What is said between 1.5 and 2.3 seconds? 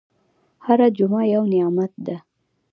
نعمت ده.